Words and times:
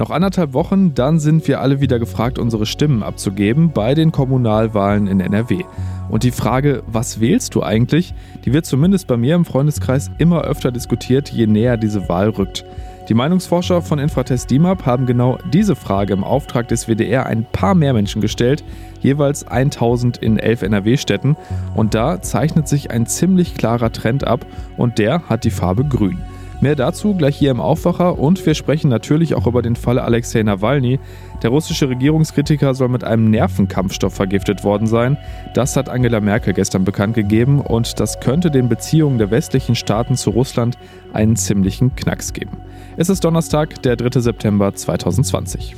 Noch 0.00 0.08
anderthalb 0.08 0.54
Wochen, 0.54 0.94
dann 0.94 1.20
sind 1.20 1.46
wir 1.46 1.60
alle 1.60 1.82
wieder 1.82 1.98
gefragt, 1.98 2.38
unsere 2.38 2.64
Stimmen 2.64 3.02
abzugeben 3.02 3.72
bei 3.72 3.94
den 3.94 4.12
Kommunalwahlen 4.12 5.06
in 5.06 5.20
NRW. 5.20 5.64
Und 6.08 6.22
die 6.22 6.30
Frage, 6.30 6.82
was 6.86 7.20
wählst 7.20 7.54
du 7.54 7.62
eigentlich, 7.62 8.14
die 8.46 8.54
wird 8.54 8.64
zumindest 8.64 9.06
bei 9.08 9.18
mir 9.18 9.34
im 9.34 9.44
Freundeskreis 9.44 10.10
immer 10.16 10.40
öfter 10.40 10.72
diskutiert, 10.72 11.28
je 11.28 11.46
näher 11.46 11.76
diese 11.76 12.08
Wahl 12.08 12.30
rückt. 12.30 12.64
Die 13.10 13.14
Meinungsforscher 13.14 13.82
von 13.82 13.98
Infratest 13.98 14.50
DIMAP 14.50 14.86
haben 14.86 15.04
genau 15.04 15.36
diese 15.52 15.76
Frage 15.76 16.14
im 16.14 16.24
Auftrag 16.24 16.66
des 16.68 16.88
WDR 16.88 17.26
ein 17.26 17.44
paar 17.44 17.74
mehr 17.74 17.92
Menschen 17.92 18.22
gestellt, 18.22 18.64
jeweils 19.02 19.46
1000 19.46 20.16
in 20.16 20.38
elf 20.38 20.62
NRW-Städten. 20.62 21.36
Und 21.74 21.94
da 21.94 22.22
zeichnet 22.22 22.68
sich 22.68 22.90
ein 22.90 23.04
ziemlich 23.04 23.54
klarer 23.54 23.92
Trend 23.92 24.26
ab 24.26 24.46
und 24.78 24.96
der 24.96 25.28
hat 25.28 25.44
die 25.44 25.50
Farbe 25.50 25.84
grün. 25.84 26.22
Mehr 26.60 26.76
dazu 26.76 27.14
gleich 27.14 27.36
hier 27.38 27.50
im 27.50 27.60
Aufwacher 27.60 28.18
und 28.18 28.44
wir 28.44 28.54
sprechen 28.54 28.90
natürlich 28.90 29.34
auch 29.34 29.46
über 29.46 29.62
den 29.62 29.76
Fall 29.76 29.98
Alexei 29.98 30.42
Nawalny. 30.42 31.00
Der 31.42 31.48
russische 31.48 31.88
Regierungskritiker 31.88 32.74
soll 32.74 32.88
mit 32.88 33.02
einem 33.02 33.30
Nervenkampfstoff 33.30 34.12
vergiftet 34.12 34.62
worden 34.62 34.86
sein. 34.86 35.16
Das 35.54 35.76
hat 35.76 35.88
Angela 35.88 36.20
Merkel 36.20 36.52
gestern 36.52 36.84
bekannt 36.84 37.14
gegeben 37.14 37.62
und 37.62 37.98
das 37.98 38.20
könnte 38.20 38.50
den 38.50 38.68
Beziehungen 38.68 39.16
der 39.16 39.30
westlichen 39.30 39.74
Staaten 39.74 40.16
zu 40.16 40.30
Russland 40.30 40.76
einen 41.14 41.36
ziemlichen 41.36 41.96
Knacks 41.96 42.34
geben. 42.34 42.58
Es 42.98 43.08
ist 43.08 43.24
Donnerstag, 43.24 43.80
der 43.82 43.96
3. 43.96 44.20
September 44.20 44.74
2020. 44.74 45.74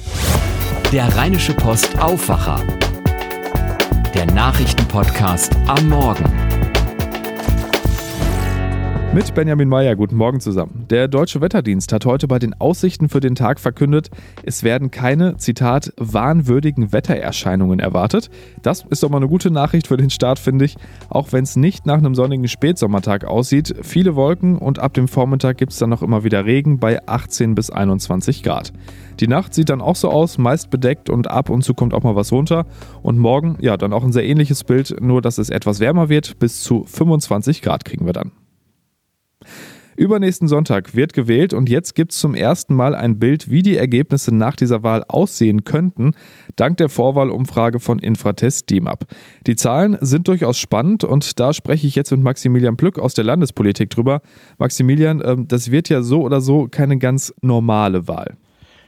Der 0.93 1.17
Rheinische 1.17 1.55
Post 1.55 1.97
Aufwacher. 2.01 2.61
Der 4.15 4.27
Nachrichtenpodcast 4.27 5.57
am 5.69 5.89
Morgen. 5.89 6.62
Mit 9.15 9.35
Benjamin 9.35 9.69
Meyer, 9.69 9.95
guten 9.95 10.17
Morgen 10.17 10.41
zusammen. 10.41 10.87
Der 10.89 11.07
Deutsche 11.07 11.43
Wetterdienst 11.43 11.93
hat 11.93 12.07
heute 12.07 12.27
bei 12.27 12.39
den 12.39 12.59
Aussichten 12.59 13.11
für 13.11 13.21
den 13.21 13.35
Tag 13.35 13.61
verkündet, 13.61 14.09
es 14.43 14.63
werden 14.63 14.91
keine, 14.91 15.37
Zitat, 15.37 15.93
wahnwürdigen 15.99 16.95
Wettererscheinungen 16.95 17.79
erwartet. 17.79 18.31
Das 18.63 18.87
ist 18.89 19.03
doch 19.03 19.11
mal 19.11 19.19
eine 19.19 19.29
gute 19.29 19.51
Nachricht 19.51 19.89
für 19.89 19.99
den 19.99 20.09
Start, 20.09 20.39
finde 20.39 20.65
ich. 20.65 20.77
Auch 21.11 21.31
wenn 21.33 21.45
es 21.45 21.57
nicht 21.57 21.85
nach 21.85 21.99
einem 21.99 22.15
sonnigen 22.15 22.49
Spätsommertag 22.49 23.27
aussieht. 23.27 23.75
Viele 23.83 24.17
Wolken 24.17 24.57
und 24.57 24.79
ab 24.79 24.95
dem 24.95 25.09
Vormittag 25.09 25.59
gibt 25.59 25.73
es 25.73 25.79
dann 25.79 25.91
noch 25.91 26.01
immer 26.01 26.25
wieder 26.25 26.47
Regen 26.47 26.79
bei 26.79 27.07
18 27.07 27.55
bis 27.55 27.69
21 27.69 28.43
Grad. 28.43 28.73
Die 29.21 29.29
Nacht 29.29 29.53
sieht 29.53 29.69
dann 29.69 29.83
auch 29.83 29.97
so 29.97 30.09
aus, 30.09 30.39
meist 30.39 30.71
bedeckt 30.71 31.11
und 31.11 31.31
ab 31.31 31.51
und 31.51 31.63
zu 31.63 31.75
kommt 31.75 31.93
auch 31.93 32.03
mal 32.03 32.17
was 32.17 32.33
runter. 32.33 32.65
Und 33.03 33.19
morgen, 33.19 33.59
ja, 33.61 33.77
dann 33.77 33.93
auch 33.93 34.05
ein 34.05 34.13
sehr 34.13 34.25
ähnliches 34.25 34.65
Bild, 34.65 34.97
nur 35.03 35.21
dass 35.21 35.37
es 35.37 35.51
etwas 35.51 35.81
wärmer 35.81 36.09
wird. 36.09 36.39
Bis 36.39 36.63
zu 36.63 36.85
25 36.85 37.61
Grad 37.61 37.85
kriegen 37.85 38.07
wir 38.07 38.15
dann. 38.15 38.33
Übernächsten 39.97 40.49
Sonntag 40.49 40.95
wird 40.95 41.13
gewählt 41.13 41.53
und 41.53 41.69
jetzt 41.69 41.95
gibt 41.95 42.13
es 42.13 42.19
zum 42.19 42.35
ersten 42.35 42.75
Mal 42.75 42.95
ein 42.95 43.19
Bild, 43.19 43.51
wie 43.51 43.63
die 43.63 43.77
Ergebnisse 43.77 44.35
nach 44.35 44.57
dieser 44.57 44.83
Wahl 44.83 45.05
aussehen 45.07 45.65
könnten, 45.65 46.13
dank 46.57 46.79
der 46.79 46.89
Vorwahlumfrage 46.89 47.81
von 47.81 47.99
Infratest 47.99 48.71
DIMAP. 48.71 49.07
Die 49.47 49.57
Zahlen 49.57 49.99
sind 50.01 50.29
durchaus 50.29 50.59
spannend 50.59 51.05
und 51.05 51.39
da 51.39 51.53
spreche 51.53 51.87
ich 51.87 51.95
jetzt 51.95 52.11
mit 52.11 52.23
Maximilian 52.23 52.77
Plück 52.77 52.99
aus 52.99 53.15
der 53.15 53.25
Landespolitik 53.25 53.91
drüber. 53.91 54.23
Maximilian, 54.59 55.23
ähm, 55.25 55.49
das 55.49 55.71
wird 55.71 55.89
ja 55.89 56.03
so 56.03 56.23
oder 56.23 56.41
so 56.41 56.69
keine 56.71 56.99
ganz 56.99 57.35
normale 57.43 58.09
Wahl. 58.09 58.37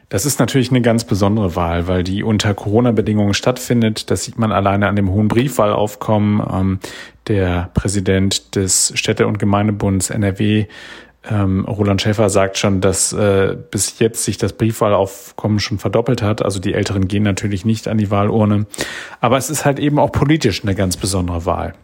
Das 0.08 0.26
ist 0.26 0.38
natürlich 0.38 0.70
eine 0.70 0.82
ganz 0.82 1.04
besondere 1.04 1.56
Wahl, 1.56 1.88
weil 1.88 2.04
die 2.04 2.22
unter 2.22 2.54
Corona-Bedingungen 2.54 3.34
stattfindet. 3.34 4.10
Das 4.10 4.24
sieht 4.24 4.38
man 4.38 4.52
alleine 4.52 4.88
an 4.88 4.96
dem 4.96 5.10
hohen 5.10 5.28
Briefwahlaufkommen. 5.28 6.42
Ähm, 6.52 6.78
der 7.26 7.70
Präsident 7.74 8.54
des 8.54 8.92
Städte- 8.96 9.26
und 9.26 9.38
Gemeindebunds 9.38 10.10
NRW, 10.10 10.66
ähm, 11.30 11.64
Roland 11.64 12.02
Schäfer, 12.02 12.28
sagt 12.28 12.58
schon, 12.58 12.82
dass 12.82 13.12
äh, 13.14 13.56
bis 13.70 13.98
jetzt 13.98 14.24
sich 14.24 14.36
das 14.36 14.52
Briefwahlaufkommen 14.52 15.58
schon 15.58 15.78
verdoppelt 15.78 16.20
hat. 16.22 16.42
Also 16.42 16.60
die 16.60 16.74
Älteren 16.74 17.08
gehen 17.08 17.22
natürlich 17.22 17.64
nicht 17.64 17.88
an 17.88 17.96
die 17.96 18.10
Wahlurne. 18.10 18.66
Aber 19.20 19.38
es 19.38 19.48
ist 19.48 19.64
halt 19.64 19.78
eben 19.78 19.98
auch 19.98 20.12
politisch 20.12 20.62
eine 20.62 20.74
ganz 20.74 20.98
besondere 20.98 21.46
Wahl. 21.46 21.74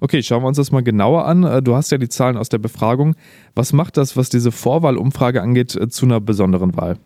Okay, 0.00 0.22
schauen 0.22 0.42
wir 0.42 0.48
uns 0.48 0.56
das 0.56 0.72
mal 0.72 0.82
genauer 0.82 1.24
an. 1.24 1.44
Äh, 1.44 1.62
du 1.62 1.76
hast 1.76 1.92
ja 1.92 1.98
die 1.98 2.08
Zahlen 2.08 2.36
aus 2.36 2.48
der 2.48 2.58
Befragung. 2.58 3.14
Was 3.54 3.72
macht 3.72 3.96
das, 3.96 4.16
was 4.16 4.28
diese 4.28 4.50
Vorwahlumfrage 4.50 5.40
angeht, 5.40 5.76
äh, 5.76 5.88
zu 5.88 6.04
einer 6.04 6.20
besonderen 6.20 6.76
Wahl? 6.76 6.98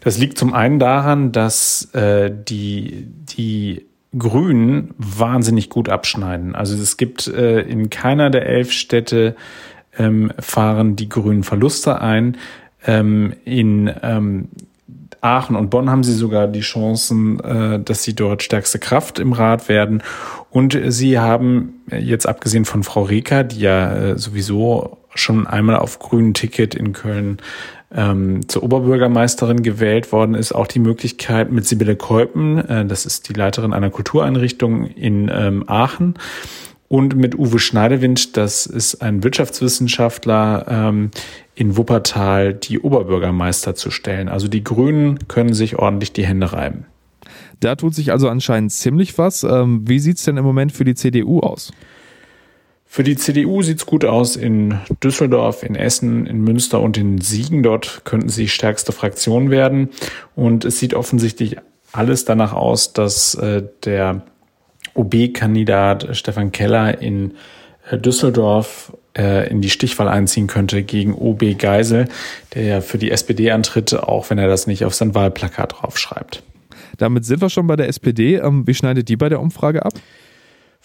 Das 0.00 0.18
liegt 0.18 0.38
zum 0.38 0.54
einen 0.54 0.78
daran, 0.78 1.32
dass 1.32 1.92
äh, 1.94 2.30
die, 2.30 3.06
die 3.36 3.86
Grünen 4.16 4.94
wahnsinnig 4.98 5.68
gut 5.68 5.88
abschneiden. 5.88 6.54
Also 6.54 6.80
es 6.80 6.96
gibt 6.96 7.26
äh, 7.26 7.60
in 7.60 7.90
keiner 7.90 8.30
der 8.30 8.46
elf 8.46 8.72
Städte 8.72 9.36
ähm, 9.98 10.32
fahren 10.38 10.96
die 10.96 11.08
Grünen 11.08 11.42
Verluste 11.42 12.00
ein. 12.00 12.36
Ähm, 12.86 13.34
in 13.44 13.92
ähm, 14.02 14.48
Aachen 15.20 15.56
und 15.56 15.70
Bonn 15.70 15.90
haben 15.90 16.04
sie 16.04 16.14
sogar 16.14 16.46
die 16.46 16.60
Chancen, 16.60 17.40
äh, 17.40 17.80
dass 17.80 18.02
sie 18.02 18.14
dort 18.14 18.42
stärkste 18.42 18.78
Kraft 18.78 19.18
im 19.18 19.32
Rat 19.32 19.68
werden. 19.68 20.02
Und 20.50 20.78
sie 20.88 21.18
haben 21.18 21.82
jetzt 21.90 22.26
abgesehen 22.26 22.64
von 22.64 22.82
Frau 22.82 23.02
Reker, 23.02 23.44
die 23.44 23.60
ja 23.60 23.94
äh, 23.94 24.18
sowieso 24.18 24.98
schon 25.14 25.46
einmal 25.46 25.76
auf 25.76 25.98
grünen 25.98 26.34
Ticket 26.34 26.74
in 26.74 26.92
Köln 26.92 27.38
ähm, 27.94 28.48
zur 28.48 28.62
Oberbürgermeisterin 28.62 29.62
gewählt 29.62 30.12
worden 30.12 30.34
ist, 30.34 30.52
auch 30.52 30.66
die 30.66 30.78
Möglichkeit 30.78 31.52
mit 31.52 31.66
Sibylle 31.66 31.96
Keupen, 31.96 32.58
äh, 32.58 32.84
das 32.86 33.06
ist 33.06 33.28
die 33.28 33.32
Leiterin 33.32 33.72
einer 33.72 33.90
Kultureinrichtung 33.90 34.86
in 34.86 35.30
ähm, 35.32 35.64
Aachen, 35.66 36.14
und 36.88 37.16
mit 37.16 37.36
Uwe 37.36 37.58
Schneidewind, 37.58 38.36
das 38.36 38.66
ist 38.66 39.02
ein 39.02 39.24
Wirtschaftswissenschaftler 39.24 40.66
ähm, 40.68 41.10
in 41.54 41.76
Wuppertal, 41.76 42.54
die 42.54 42.78
Oberbürgermeister 42.78 43.74
zu 43.74 43.90
stellen. 43.90 44.28
Also 44.28 44.46
die 44.46 44.62
Grünen 44.62 45.26
können 45.26 45.52
sich 45.52 45.76
ordentlich 45.76 46.12
die 46.12 46.24
Hände 46.24 46.52
reiben. 46.52 46.86
Da 47.58 47.74
tut 47.74 47.94
sich 47.94 48.12
also 48.12 48.28
anscheinend 48.28 48.70
ziemlich 48.70 49.18
was. 49.18 49.42
Ähm, 49.42 49.82
wie 49.86 49.98
sieht's 49.98 50.24
denn 50.24 50.36
im 50.36 50.44
Moment 50.44 50.72
für 50.72 50.84
die 50.84 50.94
CDU 50.94 51.40
aus? 51.40 51.72
Für 52.86 53.02
die 53.02 53.16
CDU 53.16 53.62
sieht's 53.62 53.84
gut 53.84 54.04
aus 54.04 54.36
in 54.36 54.78
Düsseldorf, 55.02 55.62
in 55.62 55.74
Essen, 55.74 56.26
in 56.26 56.40
Münster 56.40 56.80
und 56.80 56.96
in 56.96 57.20
Siegen. 57.20 57.62
Dort 57.62 58.02
könnten 58.04 58.28
sie 58.28 58.48
stärkste 58.48 58.92
Fraktion 58.92 59.50
werden. 59.50 59.90
Und 60.34 60.64
es 60.64 60.78
sieht 60.78 60.94
offensichtlich 60.94 61.56
alles 61.92 62.24
danach 62.24 62.52
aus, 62.52 62.92
dass 62.92 63.34
äh, 63.34 63.64
der 63.84 64.22
OB-Kandidat 64.94 66.16
Stefan 66.16 66.52
Keller 66.52 67.00
in 67.00 67.34
äh, 67.90 67.98
Düsseldorf 67.98 68.92
äh, 69.16 69.48
in 69.50 69.60
die 69.60 69.70
Stichwahl 69.70 70.08
einziehen 70.08 70.46
könnte 70.46 70.82
gegen 70.82 71.14
OB 71.14 71.58
Geisel, 71.58 72.08
der 72.54 72.64
ja 72.64 72.80
für 72.80 72.98
die 72.98 73.10
SPD 73.10 73.50
antritt, 73.50 73.94
auch 73.94 74.30
wenn 74.30 74.38
er 74.38 74.48
das 74.48 74.66
nicht 74.66 74.84
auf 74.84 74.94
sein 74.94 75.14
Wahlplakat 75.14 75.74
draufschreibt. 75.80 76.42
Damit 76.98 77.24
sind 77.24 77.42
wir 77.42 77.50
schon 77.50 77.66
bei 77.66 77.76
der 77.76 77.88
SPD. 77.88 78.36
Ähm, 78.36 78.66
wie 78.66 78.74
schneidet 78.74 79.08
die 79.08 79.16
bei 79.16 79.28
der 79.28 79.40
Umfrage 79.40 79.84
ab? 79.84 79.94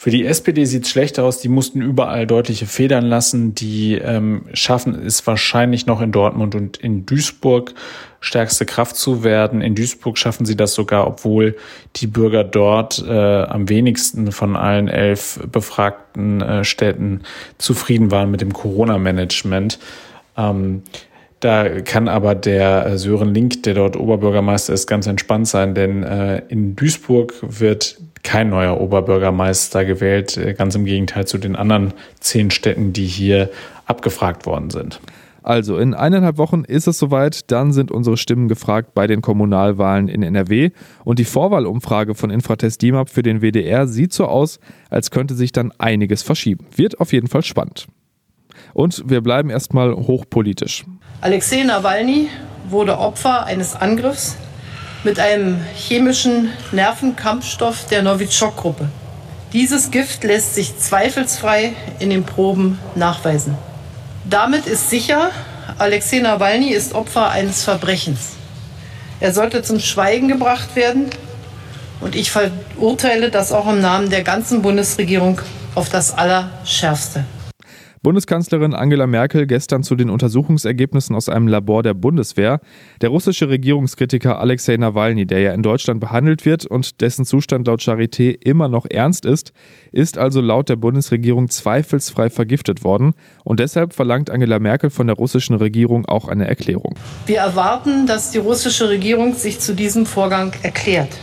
Für 0.01 0.09
die 0.09 0.25
SPD 0.25 0.65
sieht 0.65 0.85
es 0.85 0.89
schlecht 0.89 1.19
aus. 1.19 1.41
Die 1.41 1.47
mussten 1.47 1.79
überall 1.79 2.25
deutliche 2.25 2.65
Federn 2.65 3.05
lassen. 3.05 3.53
Die 3.53 3.99
ähm, 3.99 4.45
schaffen 4.51 4.99
es 5.05 5.27
wahrscheinlich 5.27 5.85
noch 5.85 6.01
in 6.01 6.11
Dortmund 6.11 6.55
und 6.55 6.77
in 6.77 7.05
Duisburg 7.05 7.75
stärkste 8.19 8.65
Kraft 8.65 8.95
zu 8.95 9.23
werden. 9.23 9.61
In 9.61 9.75
Duisburg 9.75 10.17
schaffen 10.17 10.47
sie 10.47 10.57
das 10.57 10.73
sogar, 10.73 11.05
obwohl 11.05 11.55
die 11.97 12.07
Bürger 12.07 12.43
dort 12.43 13.05
äh, 13.07 13.43
am 13.43 13.69
wenigsten 13.69 14.31
von 14.31 14.55
allen 14.55 14.87
elf 14.87 15.39
befragten 15.51 16.41
äh, 16.41 16.63
Städten 16.63 17.21
zufrieden 17.59 18.09
waren 18.09 18.31
mit 18.31 18.41
dem 18.41 18.53
Corona-Management. 18.53 19.77
Ähm, 20.35 20.81
da 21.41 21.81
kann 21.81 22.07
aber 22.07 22.33
der 22.33 22.87
äh, 22.87 22.97
Sören 22.97 23.35
Link, 23.35 23.61
der 23.61 23.75
dort 23.75 23.95
Oberbürgermeister 23.95 24.73
ist, 24.73 24.87
ganz 24.87 25.05
entspannt 25.05 25.47
sein, 25.47 25.75
denn 25.75 26.01
äh, 26.01 26.41
in 26.49 26.75
Duisburg 26.75 27.35
wird 27.43 27.97
kein 28.23 28.49
neuer 28.49 28.79
Oberbürgermeister 28.79 29.85
gewählt, 29.85 30.37
äh, 30.37 30.53
ganz 30.53 30.75
im 30.75 30.85
Gegenteil 30.85 31.25
zu 31.25 31.37
den 31.37 31.55
anderen 31.55 31.93
zehn 32.19 32.51
Städten, 32.51 32.93
die 32.93 33.05
hier 33.05 33.49
abgefragt 33.85 34.45
worden 34.45 34.69
sind. 34.69 34.99
Also 35.43 35.77
in 35.77 35.95
eineinhalb 35.95 36.37
Wochen 36.37 36.63
ist 36.63 36.87
es 36.87 36.99
soweit, 36.99 37.51
dann 37.51 37.73
sind 37.73 37.91
unsere 37.91 38.15
Stimmen 38.15 38.47
gefragt 38.47 38.93
bei 38.93 39.07
den 39.07 39.21
Kommunalwahlen 39.21 40.07
in 40.07 40.21
NRW 40.21 40.69
und 41.03 41.17
die 41.17 41.25
Vorwahlumfrage 41.25 42.13
von 42.13 42.29
Infratest 42.29 42.81
DIMAP 42.81 43.09
für 43.09 43.23
den 43.23 43.41
WDR 43.41 43.87
sieht 43.87 44.13
so 44.13 44.25
aus, 44.25 44.59
als 44.91 45.09
könnte 45.09 45.33
sich 45.33 45.51
dann 45.51 45.73
einiges 45.79 46.21
verschieben. 46.21 46.67
Wird 46.75 46.99
auf 46.99 47.11
jeden 47.11 47.27
Fall 47.27 47.43
spannend. 47.43 47.87
Und 48.73 49.09
wir 49.09 49.21
bleiben 49.21 49.49
erstmal 49.49 49.93
hochpolitisch. 49.93 50.85
Alexei 51.21 51.63
Nawalny 51.63 52.27
wurde 52.69 52.97
Opfer 52.99 53.45
eines 53.45 53.75
Angriffs 53.75 54.37
mit 55.03 55.19
einem 55.19 55.59
chemischen 55.75 56.49
Nervenkampfstoff 56.71 57.87
der 57.87 58.03
Novichok-Gruppe. 58.03 58.89
Dieses 59.53 59.91
Gift 59.91 60.23
lässt 60.23 60.55
sich 60.55 60.77
zweifelsfrei 60.77 61.73
in 61.99 62.09
den 62.09 62.23
Proben 62.23 62.79
nachweisen. 62.95 63.57
Damit 64.29 64.67
ist 64.67 64.89
sicher, 64.89 65.31
Alexei 65.77 66.19
Nawalny 66.19 66.69
ist 66.69 66.93
Opfer 66.93 67.29
eines 67.31 67.63
Verbrechens. 67.63 68.33
Er 69.19 69.33
sollte 69.33 69.61
zum 69.63 69.79
Schweigen 69.79 70.27
gebracht 70.27 70.75
werden 70.75 71.07
und 71.99 72.15
ich 72.15 72.31
verurteile 72.31 73.29
das 73.29 73.51
auch 73.51 73.67
im 73.67 73.81
Namen 73.81 74.09
der 74.09 74.23
ganzen 74.23 74.61
Bundesregierung 74.61 75.41
auf 75.75 75.89
das 75.89 76.17
Allerschärfste. 76.17 77.25
Bundeskanzlerin 78.03 78.73
Angela 78.73 79.05
Merkel 79.05 79.45
gestern 79.45 79.83
zu 79.83 79.95
den 79.95 80.09
Untersuchungsergebnissen 80.09 81.15
aus 81.15 81.29
einem 81.29 81.47
Labor 81.47 81.83
der 81.83 81.93
Bundeswehr. 81.93 82.59
Der 82.99 83.09
russische 83.09 83.47
Regierungskritiker 83.47 84.39
Alexei 84.39 84.75
Nawalny, 84.75 85.27
der 85.27 85.41
ja 85.41 85.53
in 85.53 85.61
Deutschland 85.61 85.99
behandelt 85.99 86.43
wird 86.43 86.65
und 86.65 87.01
dessen 87.01 87.25
Zustand 87.25 87.67
laut 87.67 87.81
Charité 87.81 88.35
immer 88.43 88.69
noch 88.69 88.87
ernst 88.89 89.23
ist, 89.23 89.53
ist 89.91 90.17
also 90.17 90.41
laut 90.41 90.69
der 90.69 90.77
Bundesregierung 90.77 91.49
zweifelsfrei 91.49 92.31
vergiftet 92.31 92.83
worden. 92.83 93.13
Und 93.43 93.59
deshalb 93.59 93.93
verlangt 93.93 94.31
Angela 94.31 94.57
Merkel 94.57 94.89
von 94.89 95.05
der 95.05 95.15
russischen 95.15 95.53
Regierung 95.53 96.07
auch 96.07 96.27
eine 96.27 96.47
Erklärung. 96.47 96.95
Wir 97.27 97.37
erwarten, 97.37 98.07
dass 98.07 98.31
die 98.31 98.39
russische 98.39 98.89
Regierung 98.89 99.35
sich 99.35 99.59
zu 99.59 99.75
diesem 99.75 100.07
Vorgang 100.07 100.53
erklärt. 100.63 101.19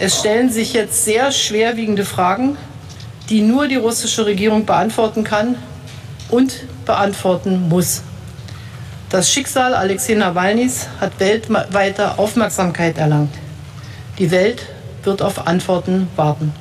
Es 0.00 0.18
stellen 0.18 0.50
sich 0.50 0.72
jetzt 0.72 1.04
sehr 1.04 1.30
schwerwiegende 1.30 2.04
Fragen, 2.04 2.56
die 3.30 3.42
nur 3.42 3.68
die 3.68 3.76
russische 3.76 4.26
Regierung 4.26 4.66
beantworten 4.66 5.22
kann 5.22 5.54
und 6.28 6.64
beantworten 6.84 7.68
muss. 7.68 8.02
Das 9.10 9.30
Schicksal 9.30 9.74
Alexei 9.74 10.14
Nawalnys 10.14 10.88
hat 11.00 11.18
weltweite 11.20 12.18
Aufmerksamkeit 12.18 12.98
erlangt. 12.98 13.34
Die 14.18 14.30
Welt 14.30 14.66
wird 15.04 15.22
auf 15.22 15.46
Antworten 15.46 16.08
warten. 16.16 16.52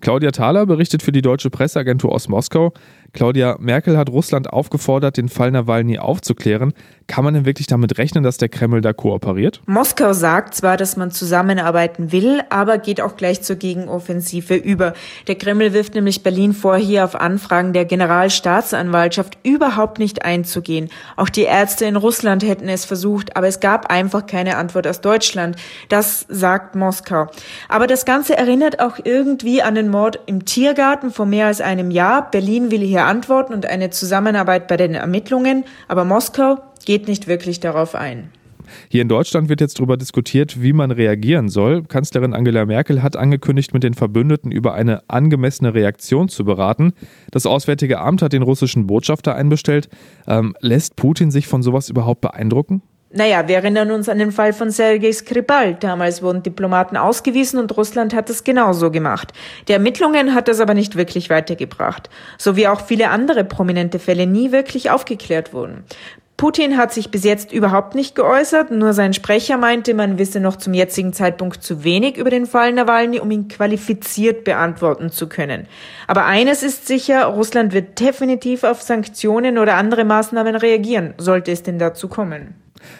Claudia 0.00 0.30
Thaler 0.30 0.66
berichtet 0.66 1.02
für 1.02 1.12
die 1.12 1.22
deutsche 1.22 1.50
Presseagentur 1.50 2.12
aus 2.12 2.28
Moskau. 2.28 2.72
Claudia, 3.12 3.56
Merkel 3.58 3.96
hat 3.96 4.10
Russland 4.10 4.52
aufgefordert, 4.52 5.16
den 5.16 5.30
Fall 5.30 5.50
Nawalny 5.50 5.98
aufzuklären. 5.98 6.74
Kann 7.06 7.24
man 7.24 7.34
denn 7.34 7.46
wirklich 7.46 7.66
damit 7.66 7.98
rechnen, 7.98 8.22
dass 8.24 8.36
der 8.36 8.48
Kreml 8.48 8.82
da 8.82 8.92
kooperiert? 8.92 9.62
Moskau 9.66 10.12
sagt 10.12 10.54
zwar, 10.54 10.76
dass 10.76 10.96
man 10.96 11.10
zusammenarbeiten 11.10 12.12
will, 12.12 12.42
aber 12.50 12.78
geht 12.78 13.00
auch 13.00 13.16
gleich 13.16 13.42
zur 13.42 13.56
Gegenoffensive 13.56 14.54
über. 14.54 14.92
Der 15.28 15.36
Kreml 15.36 15.72
wirft 15.72 15.94
nämlich 15.94 16.22
Berlin 16.22 16.52
vor, 16.52 16.76
hier 16.76 17.04
auf 17.04 17.14
Anfragen 17.14 17.72
der 17.72 17.86
Generalstaatsanwaltschaft 17.86 19.38
überhaupt 19.44 19.98
nicht 19.98 20.24
einzugehen. 20.24 20.90
Auch 21.16 21.30
die 21.30 21.44
Ärzte 21.44 21.86
in 21.86 21.96
Russland 21.96 22.42
hätten 22.42 22.68
es 22.68 22.84
versucht, 22.84 23.36
aber 23.36 23.46
es 23.46 23.60
gab 23.60 23.90
einfach 23.90 24.26
keine 24.26 24.56
Antwort 24.56 24.86
aus 24.86 25.00
Deutschland. 25.00 25.56
Das 25.88 26.26
sagt 26.28 26.74
Moskau. 26.74 27.28
Aber 27.68 27.86
das 27.86 28.04
Ganze 28.04 28.36
erinnert 28.36 28.80
auch 28.80 28.98
irgendwie 29.04 29.62
an 29.62 29.74
den 29.74 29.88
Mord 29.96 30.20
im 30.26 30.44
Tiergarten 30.44 31.10
vor 31.10 31.24
mehr 31.24 31.46
als 31.46 31.62
einem 31.62 31.90
Jahr. 31.90 32.30
Berlin 32.30 32.70
will 32.70 32.82
hier 32.82 33.06
antworten 33.06 33.54
und 33.54 33.64
eine 33.64 33.88
Zusammenarbeit 33.88 34.68
bei 34.68 34.76
den 34.76 34.92
Ermittlungen, 34.92 35.64
aber 35.88 36.04
Moskau 36.04 36.58
geht 36.84 37.08
nicht 37.08 37.28
wirklich 37.28 37.60
darauf 37.60 37.94
ein. 37.94 38.28
Hier 38.90 39.00
in 39.00 39.08
Deutschland 39.08 39.48
wird 39.48 39.62
jetzt 39.62 39.78
darüber 39.78 39.96
diskutiert, 39.96 40.60
wie 40.60 40.74
man 40.74 40.90
reagieren 40.90 41.48
soll. 41.48 41.82
Kanzlerin 41.84 42.34
Angela 42.34 42.66
Merkel 42.66 43.02
hat 43.02 43.16
angekündigt, 43.16 43.72
mit 43.72 43.84
den 43.84 43.94
Verbündeten 43.94 44.52
über 44.52 44.74
eine 44.74 45.00
angemessene 45.08 45.72
Reaktion 45.72 46.28
zu 46.28 46.44
beraten. 46.44 46.92
Das 47.30 47.46
Auswärtige 47.46 47.98
Amt 47.98 48.20
hat 48.20 48.34
den 48.34 48.42
russischen 48.42 48.86
Botschafter 48.86 49.34
einbestellt. 49.34 49.88
Ähm, 50.26 50.54
lässt 50.60 50.96
Putin 50.96 51.30
sich 51.30 51.46
von 51.46 51.62
sowas 51.62 51.88
überhaupt 51.88 52.20
beeindrucken? 52.20 52.82
Naja, 53.10 53.46
wir 53.46 53.56
erinnern 53.56 53.92
uns 53.92 54.08
an 54.08 54.18
den 54.18 54.32
Fall 54.32 54.52
von 54.52 54.70
Sergei 54.70 55.12
Skripal. 55.12 55.74
Damals 55.74 56.22
wurden 56.22 56.42
Diplomaten 56.42 56.96
ausgewiesen 56.96 57.60
und 57.60 57.76
Russland 57.76 58.12
hat 58.12 58.28
es 58.30 58.42
genauso 58.42 58.90
gemacht. 58.90 59.32
Die 59.68 59.72
Ermittlungen 59.72 60.34
hat 60.34 60.48
das 60.48 60.58
aber 60.58 60.74
nicht 60.74 60.96
wirklich 60.96 61.30
weitergebracht. 61.30 62.10
So 62.36 62.56
wie 62.56 62.66
auch 62.66 62.80
viele 62.80 63.10
andere 63.10 63.44
prominente 63.44 64.00
Fälle 64.00 64.26
nie 64.26 64.50
wirklich 64.50 64.90
aufgeklärt 64.90 65.52
wurden. 65.52 65.84
Putin 66.36 66.76
hat 66.76 66.92
sich 66.92 67.10
bis 67.10 67.24
jetzt 67.24 67.50
überhaupt 67.50 67.94
nicht 67.94 68.14
geäußert, 68.14 68.70
nur 68.70 68.92
sein 68.92 69.14
Sprecher 69.14 69.56
meinte, 69.56 69.94
man 69.94 70.18
wisse 70.18 70.38
noch 70.38 70.56
zum 70.56 70.74
jetzigen 70.74 71.14
Zeitpunkt 71.14 71.62
zu 71.62 71.82
wenig 71.82 72.18
über 72.18 72.28
den 72.28 72.44
Fall 72.44 72.74
Nawalny, 72.74 73.20
um 73.20 73.30
ihn 73.30 73.48
qualifiziert 73.48 74.44
beantworten 74.44 75.10
zu 75.10 75.28
können. 75.28 75.66
Aber 76.06 76.26
eines 76.26 76.62
ist 76.62 76.86
sicher, 76.86 77.24
Russland 77.24 77.72
wird 77.72 77.98
definitiv 78.00 78.64
auf 78.64 78.82
Sanktionen 78.82 79.56
oder 79.56 79.76
andere 79.76 80.04
Maßnahmen 80.04 80.56
reagieren, 80.56 81.14
sollte 81.16 81.52
es 81.52 81.62
denn 81.62 81.78
dazu 81.78 82.06
kommen. 82.06 82.54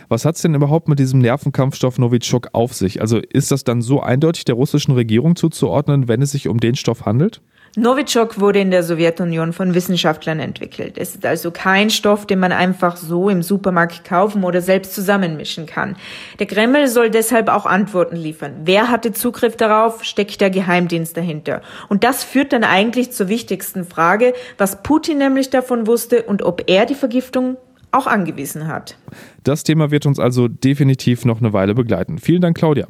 Was 0.09 0.25
hat 0.25 0.37
es 0.37 0.43
denn 0.43 0.55
überhaupt 0.55 0.89
mit 0.89 0.99
diesem 0.99 1.21
Nervenkampfstoff 1.21 1.99
Novichok 1.99 2.49
auf 2.53 2.73
sich? 2.73 3.03
Also 3.03 3.19
ist 3.19 3.51
das 3.51 3.65
dann 3.65 3.83
so 3.83 4.01
eindeutig 4.01 4.47
der 4.47 4.55
russischen 4.55 4.93
Regierung 4.93 5.37
zuzuordnen, 5.37 6.09
wenn 6.09 6.23
es 6.23 6.33
sich 6.33 6.49
um 6.49 6.59
den 6.59 6.75
Stoff 6.75 7.05
handelt? 7.05 7.43
Novichok 7.79 8.41
wurde 8.41 8.61
in 8.61 8.71
der 8.71 8.83
Sowjetunion 8.83 9.53
von 9.53 9.75
Wissenschaftlern 9.75 10.41
entwickelt. 10.41 10.97
Es 10.97 11.15
ist 11.15 11.27
also 11.27 11.51
kein 11.51 11.91
Stoff, 11.91 12.27
den 12.27 12.39
man 12.39 12.51
einfach 12.51 12.97
so 12.97 13.29
im 13.29 13.43
Supermarkt 13.43 14.03
kaufen 14.03 14.45
oder 14.45 14.63
selbst 14.63 14.95
zusammenmischen 14.95 15.67
kann. 15.67 15.97
Der 16.39 16.47
Kreml 16.47 16.89
soll 16.89 17.11
deshalb 17.11 17.49
auch 17.49 17.67
Antworten 17.67 18.17
liefern. 18.17 18.55
Wer 18.65 18.89
hatte 18.89 19.13
Zugriff 19.13 19.57
darauf? 19.57 20.05
Steckt 20.05 20.41
der 20.41 20.49
Geheimdienst 20.49 21.19
dahinter? 21.19 21.61
Und 21.91 22.03
das 22.03 22.25
führt 22.25 22.55
dann 22.55 22.65
eigentlich 22.65 23.13
zur 23.13 23.29
wichtigsten 23.29 23.85
Frage, 23.85 24.33
was 24.57 24.83
Putin 24.83 25.19
nämlich 25.19 25.51
davon 25.51 25.87
wusste 25.87 26.23
und 26.23 26.43
ob 26.43 26.65
er 26.69 26.87
die 26.87 26.95
Vergiftung 26.95 27.59
auch 27.93 28.07
angewiesen 28.07 28.69
hat. 28.69 28.97
Das 29.45 29.65
Thema 29.65 29.91
wird 29.91 30.07
uns 30.07 30.19
also 30.19 30.49
definitiv 30.49 31.27
noch 31.27 31.41
eine 31.41 31.53
Weile 31.53 31.75
begleiten. 31.75 32.17
Vielen 32.19 32.41
Dank, 32.41 32.57
Claudia. 32.57 32.87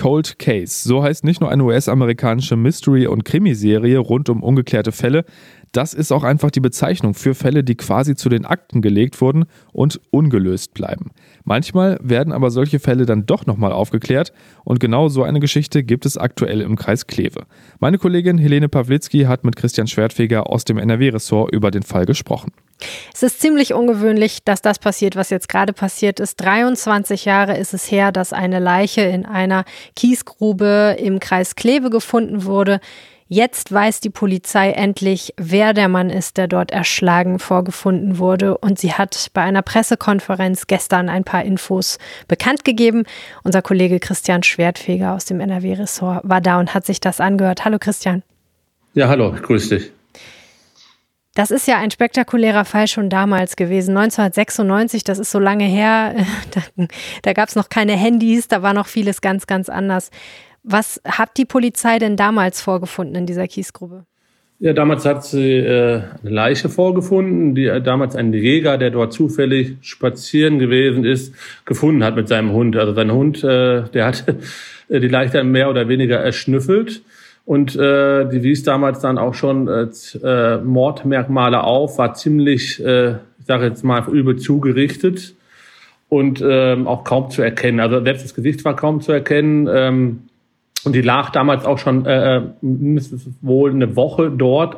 Cold 0.00 0.38
Case. 0.38 0.88
So 0.88 1.02
heißt 1.02 1.24
nicht 1.24 1.42
nur 1.42 1.50
eine 1.50 1.62
US-amerikanische 1.62 2.56
Mystery- 2.56 3.06
und 3.06 3.26
Krimiserie 3.26 3.98
rund 3.98 4.30
um 4.30 4.42
ungeklärte 4.42 4.92
Fälle. 4.92 5.26
Das 5.72 5.92
ist 5.92 6.10
auch 6.10 6.24
einfach 6.24 6.50
die 6.50 6.60
Bezeichnung 6.60 7.12
für 7.12 7.34
Fälle, 7.34 7.62
die 7.62 7.74
quasi 7.74 8.16
zu 8.16 8.30
den 8.30 8.46
Akten 8.46 8.80
gelegt 8.80 9.20
wurden 9.20 9.44
und 9.72 10.00
ungelöst 10.10 10.72
bleiben. 10.72 11.10
Manchmal 11.44 11.98
werden 12.02 12.32
aber 12.32 12.50
solche 12.50 12.78
Fälle 12.78 13.04
dann 13.04 13.26
doch 13.26 13.44
nochmal 13.44 13.72
aufgeklärt 13.72 14.32
und 14.64 14.80
genau 14.80 15.08
so 15.08 15.22
eine 15.22 15.38
Geschichte 15.38 15.84
gibt 15.84 16.06
es 16.06 16.16
aktuell 16.16 16.62
im 16.62 16.76
Kreis 16.76 17.06
Kleve. 17.06 17.44
Meine 17.78 17.98
Kollegin 17.98 18.38
Helene 18.38 18.70
Pawlitzki 18.70 19.24
hat 19.24 19.44
mit 19.44 19.56
Christian 19.56 19.86
Schwertfeger 19.86 20.48
aus 20.48 20.64
dem 20.64 20.78
NRW-Ressort 20.78 21.52
über 21.52 21.70
den 21.70 21.82
Fall 21.82 22.06
gesprochen. 22.06 22.52
Es 23.12 23.22
ist 23.22 23.40
ziemlich 23.40 23.74
ungewöhnlich, 23.74 24.44
dass 24.44 24.62
das 24.62 24.78
passiert, 24.78 25.16
was 25.16 25.30
jetzt 25.30 25.48
gerade 25.48 25.72
passiert 25.72 26.20
ist. 26.20 26.36
23 26.36 27.24
Jahre 27.24 27.56
ist 27.56 27.74
es 27.74 27.90
her, 27.90 28.12
dass 28.12 28.32
eine 28.32 28.58
Leiche 28.58 29.02
in 29.02 29.26
einer 29.26 29.64
Kiesgrube 29.96 30.96
im 30.98 31.20
Kreis 31.20 31.56
Kleve 31.56 31.90
gefunden 31.90 32.44
wurde. 32.44 32.80
Jetzt 33.32 33.70
weiß 33.70 34.00
die 34.00 34.10
Polizei 34.10 34.72
endlich, 34.72 35.34
wer 35.36 35.72
der 35.72 35.86
Mann 35.86 36.10
ist, 36.10 36.36
der 36.36 36.48
dort 36.48 36.72
erschlagen 36.72 37.38
vorgefunden 37.38 38.18
wurde. 38.18 38.58
Und 38.58 38.80
sie 38.80 38.92
hat 38.92 39.30
bei 39.34 39.42
einer 39.42 39.62
Pressekonferenz 39.62 40.66
gestern 40.66 41.08
ein 41.08 41.22
paar 41.22 41.44
Infos 41.44 41.98
bekannt 42.26 42.64
gegeben. 42.64 43.04
Unser 43.44 43.62
Kollege 43.62 44.00
Christian 44.00 44.42
Schwertfeger 44.42 45.12
aus 45.12 45.26
dem 45.26 45.38
NRW-Ressort 45.38 46.28
war 46.28 46.40
da 46.40 46.58
und 46.58 46.74
hat 46.74 46.84
sich 46.84 47.00
das 47.00 47.20
angehört. 47.20 47.64
Hallo 47.64 47.78
Christian. 47.78 48.24
Ja, 48.94 49.06
hallo, 49.06 49.32
grüß 49.40 49.68
dich. 49.68 49.92
Das 51.40 51.50
ist 51.50 51.66
ja 51.66 51.78
ein 51.78 51.90
spektakulärer 51.90 52.66
Fall 52.66 52.86
schon 52.86 53.08
damals 53.08 53.56
gewesen, 53.56 53.96
1996, 53.96 55.04
das 55.04 55.18
ist 55.18 55.30
so 55.30 55.38
lange 55.38 55.64
her. 55.64 56.14
Da, 56.50 56.86
da 57.22 57.32
gab 57.32 57.48
es 57.48 57.56
noch 57.56 57.70
keine 57.70 57.92
Handys, 57.92 58.46
da 58.46 58.60
war 58.60 58.74
noch 58.74 58.86
vieles 58.86 59.22
ganz, 59.22 59.46
ganz 59.46 59.70
anders. 59.70 60.10
Was 60.64 61.00
hat 61.06 61.38
die 61.38 61.46
Polizei 61.46 61.98
denn 61.98 62.18
damals 62.18 62.60
vorgefunden 62.60 63.14
in 63.16 63.24
dieser 63.24 63.48
Kiesgrube? 63.48 64.04
Ja, 64.58 64.74
damals 64.74 65.06
hat 65.06 65.24
sie 65.24 65.56
äh, 65.56 66.02
eine 66.20 66.30
Leiche 66.30 66.68
vorgefunden, 66.68 67.54
die 67.54 67.64
äh, 67.64 67.80
damals 67.80 68.16
ein 68.16 68.34
Jäger, 68.34 68.76
der 68.76 68.90
dort 68.90 69.14
zufällig 69.14 69.78
spazieren 69.80 70.58
gewesen 70.58 71.04
ist, 71.04 71.34
gefunden 71.64 72.04
hat 72.04 72.16
mit 72.16 72.28
seinem 72.28 72.52
Hund. 72.52 72.76
Also 72.76 72.92
sein 72.92 73.12
Hund, 73.12 73.42
äh, 73.42 73.84
der 73.84 74.04
hat 74.04 74.26
die 74.90 75.08
Leiche 75.08 75.42
mehr 75.42 75.70
oder 75.70 75.88
weniger 75.88 76.18
erschnüffelt 76.18 77.00
und 77.50 77.74
äh, 77.74 78.28
die 78.28 78.44
wies 78.44 78.62
damals 78.62 79.00
dann 79.00 79.18
auch 79.18 79.34
schon 79.34 79.66
äh, 79.66 79.88
äh, 80.22 80.58
Mordmerkmale 80.58 81.64
auf, 81.64 81.98
war 81.98 82.14
ziemlich, 82.14 82.78
äh, 82.78 83.14
ich 83.40 83.46
sage 83.46 83.64
jetzt 83.66 83.82
mal, 83.82 84.04
übel 84.08 84.36
zugerichtet 84.36 85.34
und 86.08 86.40
ähm, 86.46 86.86
auch 86.86 87.02
kaum 87.02 87.28
zu 87.30 87.42
erkennen. 87.42 87.80
Also 87.80 88.04
selbst 88.04 88.24
das 88.24 88.36
Gesicht 88.36 88.64
war 88.64 88.76
kaum 88.76 89.00
zu 89.00 89.10
erkennen. 89.10 89.68
Ähm, 89.68 90.28
und 90.84 90.94
die 90.94 91.00
lag 91.00 91.30
damals 91.30 91.64
auch 91.64 91.78
schon 91.78 92.06
äh, 92.06 92.36
äh 92.36 92.42
mindestens 92.60 93.26
wohl 93.40 93.72
eine 93.72 93.96
Woche 93.96 94.30
dort. 94.30 94.76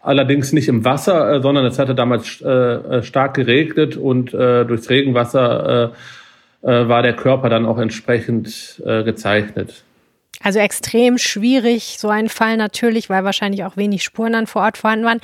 Allerdings 0.00 0.54
nicht 0.54 0.68
im 0.68 0.86
Wasser, 0.86 1.34
äh, 1.34 1.42
sondern 1.42 1.66
es 1.66 1.78
hatte 1.78 1.94
damals 1.94 2.40
äh, 2.40 2.48
äh 2.48 3.02
stark 3.02 3.34
geregnet 3.34 3.98
und 3.98 4.32
äh, 4.32 4.64
durchs 4.64 4.88
Regenwasser 4.88 5.92
äh, 6.62 6.66
äh, 6.66 6.88
war 6.88 7.02
der 7.02 7.12
Körper 7.12 7.50
dann 7.50 7.66
auch 7.66 7.76
entsprechend 7.76 8.82
äh, 8.86 9.04
gezeichnet. 9.04 9.84
Also 10.42 10.58
extrem 10.58 11.18
schwierig, 11.18 11.96
so 11.98 12.08
ein 12.08 12.28
Fall 12.28 12.56
natürlich, 12.56 13.08
weil 13.10 13.24
wahrscheinlich 13.24 13.64
auch 13.64 13.76
wenig 13.76 14.02
Spuren 14.02 14.32
dann 14.32 14.46
vor 14.46 14.62
Ort 14.62 14.76
vorhanden 14.78 15.04
waren. 15.04 15.20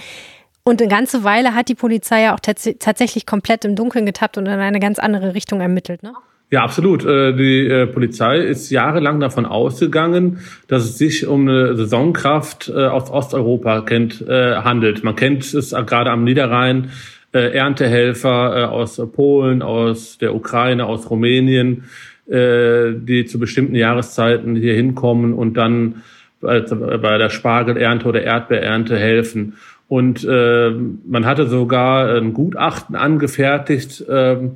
Und 0.64 0.80
eine 0.80 0.88
ganze 0.88 1.24
Weile 1.24 1.54
hat 1.54 1.68
die 1.68 1.74
Polizei 1.74 2.22
ja 2.22 2.34
auch 2.34 2.40
tats 2.40 2.68
tatsächlich 2.78 3.26
komplett 3.26 3.64
im 3.64 3.74
Dunkeln 3.74 4.06
getappt 4.06 4.38
und 4.38 4.46
in 4.46 4.52
eine 4.52 4.80
ganz 4.80 4.98
andere 4.98 5.34
Richtung 5.34 5.60
ermittelt, 5.60 6.02
ne? 6.02 6.12
Ja, 6.52 6.64
absolut. 6.64 7.02
Äh, 7.06 7.34
die 7.34 7.66
äh, 7.66 7.86
Polizei 7.86 8.36
ist 8.40 8.68
jahrelang 8.68 9.20
davon 9.20 9.46
ausgegangen, 9.46 10.40
dass 10.68 10.84
es 10.84 10.98
sich 10.98 11.26
um 11.26 11.48
eine 11.48 11.74
Saisonkraft 11.76 12.68
äh, 12.68 12.88
aus 12.88 13.10
Osteuropa 13.10 13.80
kennt, 13.80 14.22
handelt. 14.28 15.02
Man 15.02 15.16
kennt 15.16 15.54
es 15.54 15.70
gerade 15.70 16.10
am 16.10 16.24
Niederrhein, 16.24 16.90
Erntehelfer 17.32 18.70
aus 18.70 19.00
Polen, 19.10 19.62
aus 19.62 20.18
der 20.18 20.34
Ukraine, 20.34 20.84
aus 20.84 21.08
Rumänien, 21.08 21.84
äh, 22.28 22.92
die 22.94 23.24
zu 23.26 23.38
bestimmten 23.38 23.74
Jahreszeiten 23.74 24.56
hier 24.56 24.74
hinkommen 24.74 25.34
und 25.34 25.56
dann 25.56 26.02
bei 26.40 27.18
der 27.18 27.30
Spargelernte 27.30 28.08
oder 28.08 28.22
Erdbeerernte 28.22 28.98
helfen. 28.98 29.54
Und 29.88 30.24
äh, 30.24 30.70
man 30.70 31.26
hatte 31.26 31.46
sogar 31.46 32.16
ein 32.16 32.32
Gutachten 32.32 32.96
angefertigt, 32.96 34.04
ähm, 34.08 34.52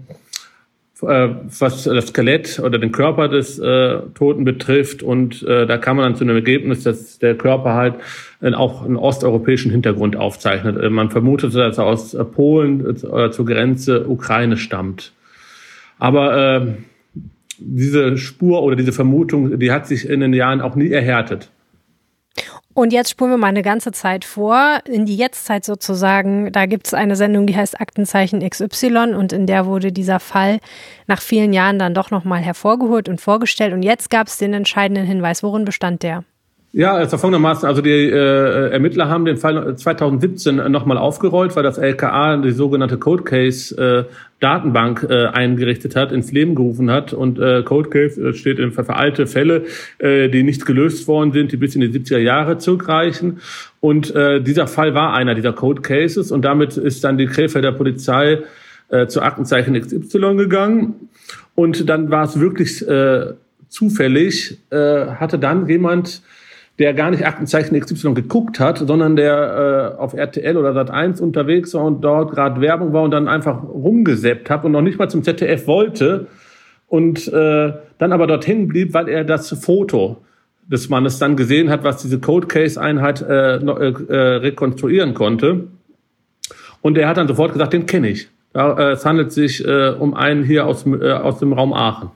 äh, 1.03 1.29
was 1.59 1.85
das 1.85 2.07
Skelett 2.07 2.59
oder 2.59 2.79
den 2.79 2.91
Körper 2.91 3.29
des 3.29 3.59
äh, 3.59 3.99
Toten 4.15 4.45
betrifft. 4.45 5.03
Und 5.03 5.43
äh, 5.43 5.67
da 5.67 5.77
kam 5.77 5.99
man 5.99 6.07
dann 6.07 6.17
zu 6.17 6.25
einem 6.25 6.37
Ergebnis, 6.37 6.85
dass 6.85 7.19
der 7.19 7.35
Körper 7.35 7.75
halt 7.75 7.97
äh, 8.41 8.55
auch 8.55 8.83
einen 8.83 8.97
osteuropäischen 8.97 9.71
Hintergrund 9.71 10.17
aufzeichnet. 10.17 10.83
Äh, 10.83 10.89
man 10.89 11.11
vermutete, 11.11 11.59
dass 11.59 11.77
er 11.77 11.85
aus 11.85 12.15
äh, 12.15 12.25
Polen 12.25 12.97
äh, 12.97 13.31
zur 13.31 13.45
Grenze 13.45 14.09
Ukraine 14.09 14.57
stammt. 14.57 15.13
Aber 15.99 16.57
äh, 16.57 16.67
diese 17.59 18.17
Spur 18.19 18.63
oder 18.63 18.77
diese 18.77 18.93
Vermutung, 18.93 19.59
die 19.59 19.73
hat 19.73 19.87
sich 19.87 20.09
in 20.09 20.21
den 20.21 20.33
Jahren 20.33 20.61
auch 20.61 20.77
nie 20.77 20.91
erhärtet. 20.91 21.51
Und 22.75 22.93
jetzt 22.93 23.09
spulen 23.09 23.31
wir 23.31 23.39
mal 23.39 23.47
eine 23.47 23.63
ganze 23.63 23.91
Zeit 23.91 24.27
vor, 24.27 24.81
in 24.85 25.07
die 25.07 25.17
Jetztzeit 25.17 25.65
sozusagen. 25.65 26.53
Da 26.53 26.67
gibt 26.67 26.87
es 26.87 26.93
eine 26.93 27.17
Sendung, 27.17 27.47
die 27.47 27.57
heißt 27.57 27.81
Aktenzeichen 27.81 28.47
XY 28.47 29.15
und 29.15 29.33
in 29.33 29.47
der 29.47 29.65
wurde 29.65 29.93
dieser 29.93 30.21
Fall 30.21 30.59
nach 31.07 31.23
vielen 31.23 31.55
Jahren 31.55 31.79
dann 31.79 31.95
doch 31.95 32.11
nochmal 32.11 32.43
hervorgeholt 32.43 33.09
und 33.09 33.19
vorgestellt. 33.19 33.73
Und 33.73 33.83
jetzt 33.83 34.11
gab 34.11 34.27
es 34.27 34.37
den 34.37 34.53
entscheidenden 34.53 35.07
Hinweis. 35.07 35.43
Worin 35.43 35.65
bestand 35.65 36.03
der? 36.03 36.25
Ja, 36.77 36.93
also 36.93 37.17
folgendermaßen, 37.17 37.67
also 37.67 37.81
die 37.81 37.89
äh, 37.89 38.69
Ermittler 38.71 39.09
haben 39.09 39.25
den 39.25 39.39
Fall 39.39 39.77
2017 39.79 40.57
nochmal 40.71 40.99
aufgerollt, 40.99 41.57
weil 41.57 41.63
das 41.63 41.79
LKA 41.79 42.37
die 42.37 42.51
sogenannte 42.51 42.99
Code 42.99 43.23
Case 43.23 43.75
äh, 43.83 44.05
Datenbank 44.41 45.07
äh, 45.09 45.29
eingerichtet 45.29 45.97
hat, 45.97 46.13
ins 46.13 46.33
Leben 46.33 46.55
gerufen 46.55 46.91
hat. 46.91 47.15
Und 47.15 47.39
äh, 47.39 47.63
Code 47.63 47.89
Case 47.89 48.21
äh, 48.21 48.35
steht 48.35 48.59
für 48.75 48.95
alte 48.95 49.27
Fälle, 49.27 49.65
äh, 50.01 50.29
die 50.29 50.43
nicht 50.43 50.67
gelöst 50.67 51.09
worden 51.09 51.33
sind, 51.33 51.51
die 51.51 51.57
bis 51.57 51.75
in 51.75 51.81
die 51.81 51.89
70er 51.89 52.19
Jahre 52.19 52.59
zurückreichen. 52.59 53.41
Und 53.81 54.15
äh, 54.15 54.43
dieser 54.43 54.67
Fall 54.67 54.93
war 54.93 55.15
einer 55.15 55.35
dieser 55.35 55.55
Code 55.55 55.81
Cases 55.81 56.31
und 56.31 56.45
damit 56.45 56.77
ist 56.77 57.03
dann 57.05 57.17
die 57.17 57.25
Krefelder 57.25 57.73
Polizei 57.73 58.41
äh, 58.91 59.07
zu 59.07 59.23
Aktenzeichen 59.23 59.81
XY 59.81 60.37
gegangen. 60.37 61.09
Und 61.55 61.89
dann 61.89 62.11
war 62.11 62.25
es 62.25 62.39
wirklich 62.39 62.87
äh, 62.87 63.33
zufällig, 63.71 64.59
äh, 64.69 65.07
hatte 65.07 65.39
dann 65.39 65.69
jemand 65.69 66.21
der 66.79 66.93
gar 66.93 67.11
nicht 67.11 67.27
Aktenzeichen 67.27 67.79
XY 67.79 68.15
geguckt 68.15 68.61
hat, 68.61 68.79
sondern 68.79 69.17
der 69.17 69.95
äh, 69.97 70.01
auf 70.01 70.13
RTL 70.13 70.57
oder 70.57 70.71
Sat1 70.73 71.21
unterwegs 71.21 71.73
war 71.75 71.85
und 71.85 72.03
dort 72.03 72.33
gerade 72.33 72.61
Werbung 72.61 72.93
war 72.93 73.03
und 73.03 73.13
dann 73.13 73.29
einfach 73.29 73.63
rumgesäppt 73.63 74.51
hat 74.51 74.65
und 74.65 74.73
noch 74.73 74.83
nicht 74.83 74.99
mal 74.99 75.09
zum 75.09 75.23
ZDF 75.23 75.67
wollte 75.67 76.27
und 76.89 77.29
äh, 77.29 77.73
dann 77.99 78.13
aber 78.13 78.27
dorthin 78.27 78.69
blieb, 78.69 78.93
weil 78.93 79.09
er 79.09 79.25
das 79.25 79.49
Foto 79.59 80.19
des 80.67 80.89
Mannes 80.89 81.19
dann 81.19 81.37
gesehen 81.37 81.71
hat, 81.71 81.85
was 81.85 82.03
diese 82.03 82.21
Code 82.21 82.47
Case 82.47 82.81
Einheit 82.81 83.23
äh, 83.23 83.57
äh, 83.57 83.95
äh, 84.09 84.17
rekonstruieren 84.37 85.15
konnte. 85.15 85.69
Und 86.83 86.99
er 86.99 87.09
hat 87.09 87.17
dann 87.17 87.29
sofort 87.29 87.53
gesagt, 87.53 87.73
den 87.73 87.87
kenne 87.87 88.09
ich. 88.09 88.29
Äh, 88.55 88.93
es 88.93 89.07
handelt 89.07 89.33
sich 89.33 89.67
äh, 89.67 89.91
um 89.91 90.15
einen 90.15 90.45
hier 90.45 90.67
aus, 90.67 90.85
äh, 90.87 91.13
aus 91.13 91.39
dem 91.39 91.53
Raum 91.53 91.73
Aachen. 91.73 92.11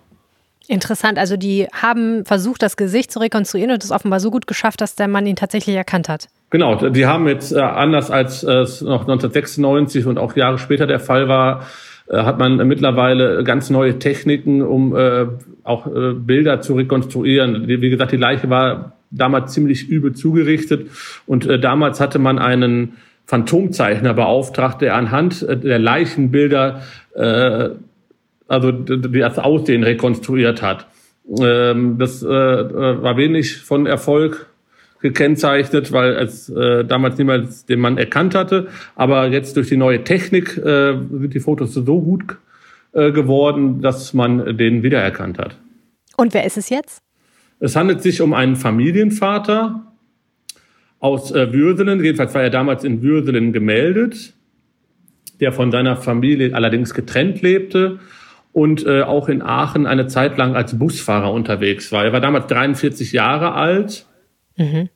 Interessant. 0.70 1.18
Also 1.18 1.36
die 1.36 1.66
haben 1.72 2.24
versucht, 2.24 2.62
das 2.62 2.76
Gesicht 2.76 3.10
zu 3.10 3.18
rekonstruieren 3.18 3.72
und 3.72 3.82
es 3.82 3.90
offenbar 3.90 4.20
so 4.20 4.30
gut 4.30 4.46
geschafft, 4.46 4.80
dass 4.80 4.94
der 4.94 5.08
Mann 5.08 5.26
ihn 5.26 5.34
tatsächlich 5.34 5.74
erkannt 5.74 6.08
hat. 6.08 6.28
Genau, 6.50 6.76
die 6.76 7.06
haben 7.06 7.26
jetzt 7.26 7.50
äh, 7.50 7.58
anders 7.58 8.12
als 8.12 8.44
äh, 8.44 8.52
es 8.58 8.80
noch 8.80 9.00
1996 9.00 10.06
und 10.06 10.16
auch 10.16 10.36
Jahre 10.36 10.58
später 10.58 10.86
der 10.86 11.00
Fall 11.00 11.28
war, 11.28 11.66
äh, 12.08 12.18
hat 12.18 12.38
man 12.38 12.68
mittlerweile 12.68 13.42
ganz 13.42 13.68
neue 13.70 13.98
Techniken, 13.98 14.62
um 14.62 14.94
auch 15.64 15.88
Bilder 15.88 16.60
zu 16.60 16.74
rekonstruieren. 16.74 17.66
Wie 17.66 17.90
gesagt, 17.90 18.12
die 18.12 18.16
Leiche 18.16 18.48
war 18.48 18.92
damals 19.10 19.52
ziemlich 19.52 19.88
übel 19.88 20.12
zugerichtet 20.12 20.88
und 21.26 21.46
damals 21.46 21.98
hatte 21.98 22.20
man 22.20 22.38
einen 22.38 22.96
Phantomzeichner 23.26 24.14
beauftragt, 24.14 24.82
der 24.82 24.94
anhand 24.94 25.42
der 25.42 25.80
Leichenbilder 25.80 26.82
also 28.50 28.73
das 28.73 29.38
Aussehen 29.38 29.85
rekonstruiert 29.85 30.61
hat. 30.61 30.87
Ähm, 31.40 31.99
das 31.99 32.23
äh, 32.23 32.26
äh, 32.26 33.02
war 33.02 33.16
wenig 33.16 33.59
von 33.59 33.87
Erfolg 33.87 34.47
gekennzeichnet, 35.00 35.92
weil 35.92 36.14
es 36.14 36.49
äh, 36.49 36.85
damals 36.85 37.16
niemals 37.16 37.64
den 37.64 37.78
Mann 37.78 37.97
erkannt 37.97 38.35
hatte. 38.35 38.66
Aber 38.97 39.28
jetzt 39.28 39.57
durch 39.57 39.69
die 39.69 39.76
neue 39.76 40.02
Technik 40.02 40.59
äh, 40.59 40.95
sind 40.95 41.33
die 41.33 41.40
Fotos 41.40 41.75
so 41.75 42.00
gut 42.00 42.37
äh, 42.92 43.12
geworden, 43.12 43.80
dass 43.80 44.14
man 44.14 44.57
den 44.57 44.83
wiedererkannt 44.83 45.38
hat. 45.38 45.57
Und 46.16 46.35
wer 46.35 46.45
ist 46.45 46.59
es 46.59 46.71
jetzt? 46.71 47.02
Es 47.61 47.76
handelt 47.76 48.02
sich 48.02 48.21
um 48.21 48.33
einen 48.35 48.57
Familienvater 48.57 49.87
aus 50.99 51.30
äh, 51.30 51.52
Würselen. 51.52 52.02
Jedenfalls 52.02 52.35
war 52.35 52.42
er 52.42 52.50
damals 52.50 52.83
in 52.83 53.00
Würselen 53.00 53.52
gemeldet, 53.52 54.33
der 55.38 55.52
von 55.52 55.71
seiner 55.71 55.97
Familie 55.97 56.52
allerdings 56.52 56.92
getrennt 56.95 57.42
lebte 57.42 58.00
und 58.52 58.85
äh, 58.87 59.02
auch 59.02 59.28
in 59.28 59.42
Aachen 59.42 59.87
eine 59.87 60.07
Zeit 60.07 60.37
lang 60.37 60.57
als 60.57 60.78
Busfahrer 60.78 61.33
unterwegs 61.33 61.92
war. 61.92 62.04
Er 62.04 62.12
war 62.12 62.21
damals 62.21 62.47
43 62.49 63.12
Jahre 63.12 63.52
alt 63.52 64.07
mhm. 64.57 64.88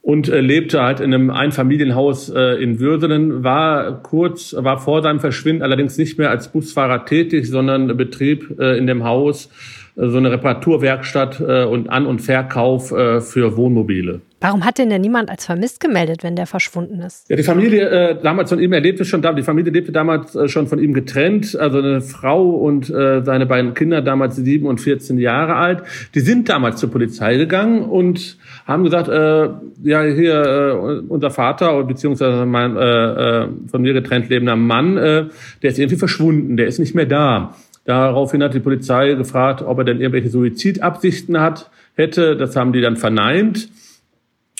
und 0.00 0.28
äh, 0.28 0.40
lebte 0.40 0.82
halt 0.82 1.00
in 1.00 1.12
einem 1.12 1.30
Einfamilienhaus 1.30 2.30
äh, 2.30 2.62
in 2.62 2.80
Würselen, 2.80 3.44
war 3.44 4.02
kurz, 4.02 4.54
war 4.58 4.78
vor 4.78 5.02
seinem 5.02 5.20
Verschwinden 5.20 5.62
allerdings 5.62 5.98
nicht 5.98 6.18
mehr 6.18 6.30
als 6.30 6.48
Busfahrer 6.48 7.04
tätig, 7.04 7.48
sondern 7.48 7.96
betrieb 7.96 8.58
äh, 8.58 8.78
in 8.78 8.86
dem 8.86 9.04
Haus 9.04 9.50
äh, 9.96 10.08
so 10.08 10.16
eine 10.16 10.30
Reparaturwerkstatt 10.30 11.40
äh, 11.40 11.64
und 11.64 11.90
An- 11.90 12.06
und 12.06 12.20
Verkauf 12.20 12.92
äh, 12.92 13.20
für 13.20 13.56
Wohnmobile. 13.56 14.22
Warum 14.44 14.62
hat 14.62 14.76
denn 14.76 14.90
denn 14.90 15.00
niemand 15.00 15.30
als 15.30 15.46
vermisst 15.46 15.80
gemeldet, 15.80 16.22
wenn 16.22 16.36
der 16.36 16.46
verschwunden 16.46 17.00
ist? 17.00 17.30
Ja, 17.30 17.36
die 17.36 17.42
Familie 17.42 17.88
äh, 17.88 18.22
damals 18.22 18.50
von 18.50 18.60
ihm, 18.60 18.74
er 18.74 18.80
lebte 18.82 19.06
schon 19.06 19.22
die 19.22 19.42
Familie 19.42 19.72
lebte 19.72 19.90
damals 19.90 20.34
äh, 20.34 20.48
schon 20.48 20.66
von 20.66 20.78
ihm 20.78 20.92
getrennt, 20.92 21.56
also 21.58 21.78
eine 21.78 22.02
Frau 22.02 22.50
und 22.50 22.90
äh, 22.90 23.22
seine 23.24 23.46
beiden 23.46 23.72
Kinder, 23.72 24.02
damals 24.02 24.36
sieben 24.36 24.66
und 24.66 24.82
14 24.82 25.16
Jahre 25.16 25.54
alt. 25.54 25.82
Die 26.14 26.20
sind 26.20 26.50
damals 26.50 26.78
zur 26.78 26.90
Polizei 26.90 27.38
gegangen 27.38 27.84
und 27.84 28.36
haben 28.66 28.84
gesagt, 28.84 29.08
äh, 29.08 29.48
ja, 29.82 30.02
hier 30.02 30.42
äh, 30.42 31.00
unser 31.08 31.30
Vater 31.30 31.82
beziehungsweise 31.84 32.44
mein 32.44 32.76
äh, 32.76 33.44
äh, 33.44 33.48
von 33.70 33.80
mir 33.80 33.94
getrennt 33.94 34.28
lebender 34.28 34.56
Mann, 34.56 34.98
äh, 34.98 35.24
der 35.62 35.70
ist 35.70 35.78
irgendwie 35.78 35.96
verschwunden, 35.96 36.58
der 36.58 36.66
ist 36.66 36.78
nicht 36.78 36.94
mehr 36.94 37.06
da. 37.06 37.56
Daraufhin 37.86 38.42
hat 38.42 38.52
die 38.52 38.60
Polizei 38.60 39.14
gefragt, 39.14 39.62
ob 39.62 39.78
er 39.78 39.84
denn 39.84 40.02
irgendwelche 40.02 40.28
Suizidabsichten 40.28 41.40
hat, 41.40 41.70
hätte. 41.94 42.36
Das 42.36 42.56
haben 42.56 42.74
die 42.74 42.82
dann 42.82 42.98
verneint. 42.98 43.70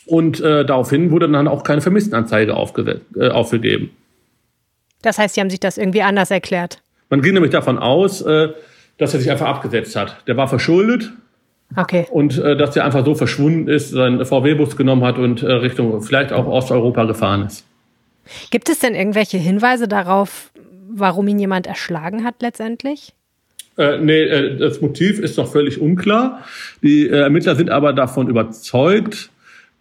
Und 0.06 0.40
äh, 0.40 0.64
daraufhin 0.64 1.10
wurde 1.10 1.28
dann 1.28 1.48
auch 1.48 1.62
keine 1.62 1.80
Vermisstenanzeige 1.80 2.52
äh, 2.52 3.28
aufgegeben. 3.28 3.90
Das 5.02 5.18
heißt, 5.18 5.34
Sie 5.34 5.40
haben 5.40 5.50
sich 5.50 5.60
das 5.60 5.78
irgendwie 5.78 6.02
anders 6.02 6.30
erklärt? 6.30 6.78
Man 7.10 7.22
ging 7.22 7.34
nämlich 7.34 7.52
davon 7.52 7.78
aus, 7.78 8.22
äh, 8.22 8.48
dass 8.98 9.14
er 9.14 9.20
sich 9.20 9.30
einfach 9.30 9.46
abgesetzt 9.46 9.96
hat. 9.96 10.26
Der 10.26 10.36
war 10.36 10.48
verschuldet. 10.48 11.12
Okay. 11.76 12.06
Und 12.10 12.38
äh, 12.38 12.56
dass 12.56 12.76
er 12.76 12.84
einfach 12.84 13.04
so 13.04 13.14
verschwunden 13.14 13.68
ist, 13.68 13.90
seinen 13.90 14.24
VW-Bus 14.24 14.76
genommen 14.76 15.04
hat 15.04 15.18
und 15.18 15.42
äh, 15.42 15.52
Richtung 15.52 16.00
vielleicht 16.02 16.32
auch 16.32 16.46
Osteuropa 16.46 17.04
gefahren 17.04 17.46
ist. 17.46 17.64
Gibt 18.50 18.68
es 18.68 18.78
denn 18.78 18.94
irgendwelche 18.94 19.38
Hinweise 19.38 19.88
darauf, 19.88 20.50
warum 20.88 21.28
ihn 21.28 21.38
jemand 21.38 21.66
erschlagen 21.66 22.24
hat 22.24 22.36
letztendlich? 22.40 23.12
Äh, 23.76 23.98
nee, 23.98 24.22
äh, 24.22 24.56
das 24.56 24.80
Motiv 24.80 25.18
ist 25.18 25.36
noch 25.36 25.50
völlig 25.50 25.80
unklar. 25.80 26.44
Die 26.82 27.08
äh, 27.08 27.20
Ermittler 27.22 27.56
sind 27.56 27.70
aber 27.70 27.92
davon 27.92 28.28
überzeugt, 28.28 29.30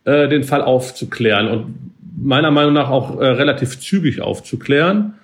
äh, 0.06 0.28
den 0.28 0.44
Fall 0.44 0.62
aufzuklären 0.62 1.48
und 1.48 1.94
meiner 2.18 2.52
Meinung 2.52 2.74
nach 2.74 2.90
auch 2.90 3.20
äh, 3.20 3.26
relativ 3.26 3.80
zügig 3.80 4.22
aufzuklären. 4.22 5.16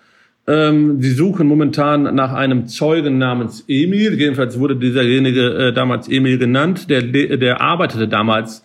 Ähm, 0.48 1.02
sie 1.02 1.12
suchen 1.12 1.48
momentan 1.48 2.16
nach 2.16 2.34
einem 2.34 2.68
Zeugen 2.68 3.18
namens 3.18 3.64
Emil. 3.68 4.20
Jedenfalls 4.20 4.60
wurde 4.60 4.76
dieserjenige 4.76 5.68
äh, 5.68 5.74
damals 5.74 6.10
Emil 6.10 6.38
genannt. 6.38 6.90
Der, 6.90 7.04
der 7.04 7.62
arbeitete 7.62 8.08
damals 8.08 8.64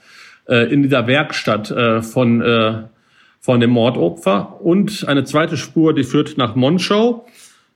äh, 0.48 0.72
in 0.72 0.82
dieser 0.82 1.06
Werkstatt 1.06 1.70
äh, 1.70 2.00
von, 2.00 2.40
äh, 2.40 2.84
von 3.40 3.60
dem 3.60 3.70
Mordopfer. 3.70 4.60
Und 4.62 5.06
eine 5.06 5.24
zweite 5.24 5.56
Spur, 5.56 5.94
die 5.94 6.04
führt 6.04 6.38
nach 6.38 6.54
Monschau. 6.54 7.26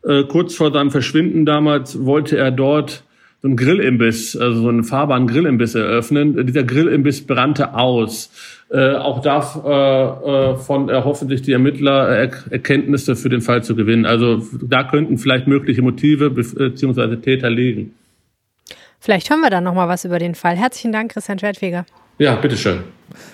Äh, 0.02 0.24
kurz 0.24 0.54
vor 0.54 0.72
seinem 0.72 0.90
Verschwinden 0.90 1.44
damals 1.44 2.04
wollte 2.04 2.38
er 2.38 2.50
dort 2.50 3.04
so 3.40 3.48
einen 3.48 3.56
Grillimbiss, 3.56 4.36
also 4.36 4.62
so 4.62 4.68
einen 4.68 4.82
fahrbaren 4.82 5.26
Grillimbiss 5.26 5.74
eröffnen. 5.74 6.46
Dieser 6.46 6.64
Grillimbiss 6.64 7.26
brannte 7.26 7.74
aus. 7.74 8.30
Äh, 8.70 8.96
auch 8.96 9.22
davon 9.22 10.88
äh, 10.88 10.92
äh, 10.92 10.94
erhoffen 10.94 11.28
sich 11.28 11.40
die 11.40 11.52
Ermittler 11.52 12.08
er 12.08 12.30
Erkenntnisse 12.50 13.16
für 13.16 13.28
den 13.28 13.40
Fall 13.40 13.62
zu 13.62 13.76
gewinnen. 13.76 14.04
Also 14.04 14.42
da 14.60 14.84
könnten 14.84 15.18
vielleicht 15.18 15.46
mögliche 15.46 15.82
Motive 15.82 16.30
bzw. 16.30 17.16
Täter 17.16 17.48
liegen. 17.48 17.94
Vielleicht 19.00 19.30
hören 19.30 19.40
wir 19.40 19.50
dann 19.50 19.64
noch 19.64 19.74
mal 19.74 19.88
was 19.88 20.04
über 20.04 20.18
den 20.18 20.34
Fall. 20.34 20.56
Herzlichen 20.56 20.92
Dank, 20.92 21.12
Christian 21.12 21.38
Schwertfeger. 21.38 21.86
Ja, 22.18 22.34
bitteschön. 22.34 22.80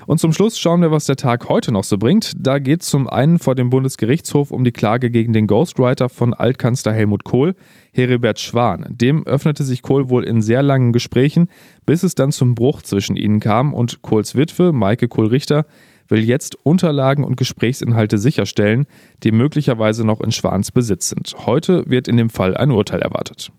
Und 0.07 0.19
zum 0.19 0.33
Schluss 0.33 0.59
schauen 0.59 0.81
wir, 0.81 0.91
was 0.91 1.07
der 1.07 1.17
Tag 1.17 1.49
heute 1.49 1.73
noch 1.73 1.85
so 1.85 1.99
bringt. 1.99 2.33
Da 2.39 2.59
geht 2.59 2.83
es 2.83 2.89
zum 2.89 3.09
einen 3.09 3.39
vor 3.39 3.55
dem 3.55 3.71
Bundesgerichtshof 3.71 4.51
um 4.51 4.65
die 4.65 4.73
Klage 4.73 5.11
gegen 5.11 5.33
den 5.33 5.47
Ghostwriter 5.47 6.09
von 6.09 6.35
Altkanzler 6.35 6.93
Helmut 6.93 7.25
Kohl, 7.25 7.55
Heribert 7.93 8.41
Schwan. 8.41 8.87
Dem 8.89 9.27
öffnete 9.27 9.65
sich 9.65 9.83
Kohl 9.83 10.09
wohl 10.09 10.25
in 10.25 10.43
sehr 10.43 10.63
langen 10.63 10.93
Gesprächen, 10.93 11.49
bis 11.87 12.03
es 12.03 12.15
dann 12.15 12.33
zum 12.33 12.55
Bruch 12.55 12.83
zwischen 12.83 13.17
ihnen 13.17 13.41
kam 13.41 13.75
und 13.75 14.03
Kohls 14.03 14.35
Witwe, 14.35 14.73
Maike 14.73 15.09
Kohl-Richter, 15.09 15.67
will 16.09 16.23
jetzt 16.23 16.57
Unterlagen 16.65 17.25
und 17.25 17.37
Gesprächsinhalte 17.37 18.19
sicherstellen, 18.19 18.87
die 19.23 19.33
möglicherweise 19.33 20.05
noch 20.05 20.21
in 20.21 20.33
Schwans 20.33 20.71
Besitz 20.71 21.09
sind. 21.09 21.35
Heute 21.47 21.85
wird 21.89 22.09
in 22.09 22.17
dem 22.17 22.31
Fall 22.31 22.57
ein 22.57 22.71
Urteil 22.71 23.01
erwartet. 23.01 23.53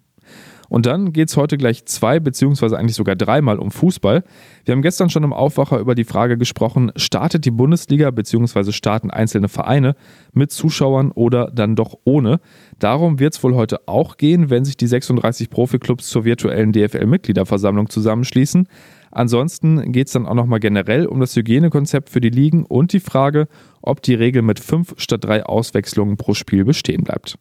Und 0.70 0.86
dann 0.86 1.14
geht 1.14 1.30
es 1.30 1.38
heute 1.38 1.58
gleich 1.58 1.86
zwei 1.86 2.20
beziehungsweise 2.20 2.78
eigentlich 2.78 2.96
sogar 2.96 3.16
dreimal 3.16 3.60
um 3.60 3.72
Fußball. 3.72 4.24
Wir 4.66 4.72
haben 4.72 4.82
gestern 4.82 5.10
schon 5.10 5.24
im 5.24 5.34
Aufwacher 5.34 5.80
über 5.80 5.96
die 5.96 6.04
Frage 6.04 6.38
gesprochen, 6.38 6.92
startet 6.96 7.46
die 7.46 7.52
Bundesliga 7.52 8.12
beziehungsweise 8.12 8.74
starten 8.74 9.12
einzelne 9.12 9.50
Vereine 9.50 9.96
mit 10.34 10.52
Zuschauern 10.52 11.12
oder 11.12 11.52
dann 11.54 11.76
doch 11.76 11.96
ohne. 12.04 12.40
Darum 12.80 13.20
wird 13.20 13.34
es 13.34 13.44
wohl 13.44 13.56
heute 13.56 13.88
auch 13.88 14.18
gehen, 14.18 14.50
wenn 14.50 14.66
sich 14.66 14.78
die 14.78 14.88
36 14.88 15.50
Profiklubs 15.50 16.10
zur 16.10 16.26
virtuellen 16.26 16.72
DFL-Mitgliederversammlung 16.72 17.90
zusammenschließen. 17.90 18.68
Ansonsten 19.12 19.94
geht 19.94 20.08
es 20.08 20.14
dann 20.14 20.26
auch 20.26 20.34
nochmal 20.34 20.60
generell 20.60 21.06
um 21.06 21.22
das 21.22 21.36
Hygienekonzept 21.36 22.10
für 22.10 22.20
die 22.20 22.30
Ligen 22.30 22.66
und 22.66 22.92
die 22.92 23.00
Frage, 23.00 23.48
ob 23.82 24.02
die 24.02 24.14
Regel 24.14 24.42
mit 24.42 24.60
fünf 24.60 24.94
statt 24.98 25.24
drei 25.24 25.46
Auswechslungen 25.46 26.18
pro 26.18 26.34
Spiel 26.34 26.66
bestehen 26.66 27.04
bleibt. 27.04 27.38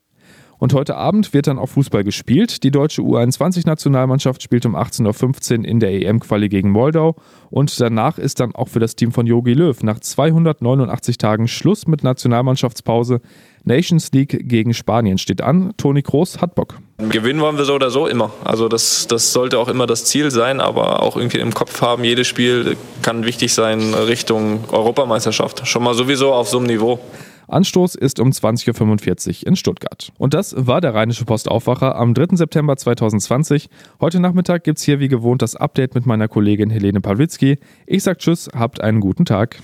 Und 0.58 0.72
heute 0.72 0.96
Abend 0.96 1.34
wird 1.34 1.46
dann 1.46 1.58
auch 1.58 1.68
Fußball 1.68 2.04
gespielt. 2.04 2.62
Die 2.62 2.70
deutsche 2.70 3.02
U21-Nationalmannschaft 3.02 4.42
spielt 4.42 4.66
um 4.66 4.76
18.15 4.76 5.58
Uhr 5.58 5.64
in 5.64 5.80
der 5.80 5.92
EM-Quali 5.92 6.48
gegen 6.48 6.70
Moldau. 6.70 7.16
Und 7.50 7.80
danach 7.80 8.18
ist 8.18 8.40
dann 8.40 8.54
auch 8.54 8.68
für 8.68 8.80
das 8.80 8.96
Team 8.96 9.12
von 9.12 9.26
Jogi 9.26 9.52
Löw 9.52 9.82
nach 9.82 10.00
289 10.00 11.18
Tagen 11.18 11.48
Schluss 11.48 11.86
mit 11.86 12.02
Nationalmannschaftspause. 12.02 13.20
Nations 13.64 14.12
League 14.12 14.48
gegen 14.48 14.74
Spanien 14.74 15.18
steht 15.18 15.40
an. 15.40 15.72
Toni 15.76 16.02
Kroos 16.02 16.40
hat 16.40 16.54
Bock. 16.54 16.78
Gewinnen 16.98 17.40
wollen 17.40 17.56
wir 17.56 17.64
so 17.64 17.74
oder 17.74 17.90
so 17.90 18.06
immer. 18.06 18.30
Also 18.44 18.68
das, 18.68 19.06
das 19.06 19.32
sollte 19.32 19.58
auch 19.58 19.68
immer 19.68 19.86
das 19.86 20.04
Ziel 20.04 20.30
sein, 20.30 20.60
aber 20.60 21.02
auch 21.02 21.16
irgendwie 21.16 21.38
im 21.38 21.54
Kopf 21.54 21.80
haben, 21.80 22.04
jedes 22.04 22.26
Spiel 22.26 22.76
kann 23.02 23.24
wichtig 23.24 23.54
sein 23.54 23.94
Richtung 23.94 24.64
Europameisterschaft. 24.70 25.66
Schon 25.66 25.82
mal 25.82 25.94
sowieso 25.94 26.32
auf 26.32 26.48
so 26.48 26.58
einem 26.58 26.66
Niveau. 26.66 27.00
Anstoß 27.48 27.94
ist 27.94 28.20
um 28.20 28.30
20.45 28.30 29.42
Uhr 29.42 29.48
in 29.48 29.56
Stuttgart. 29.56 30.12
Und 30.18 30.34
das 30.34 30.54
war 30.56 30.80
der 30.80 30.94
Rheinische 30.94 31.24
Postaufwacher 31.24 31.96
am 31.96 32.14
3. 32.14 32.36
September 32.36 32.76
2020. 32.76 33.68
Heute 34.00 34.20
Nachmittag 34.20 34.64
gibt 34.64 34.78
es 34.78 34.84
hier 34.84 35.00
wie 35.00 35.08
gewohnt 35.08 35.42
das 35.42 35.56
Update 35.56 35.94
mit 35.94 36.06
meiner 36.06 36.28
Kollegin 36.28 36.70
Helene 36.70 37.00
Pawlitzki. 37.00 37.58
Ich 37.86 38.02
sag 38.02 38.18
Tschüss, 38.18 38.48
habt 38.54 38.80
einen 38.80 39.00
guten 39.00 39.24
Tag. 39.24 39.58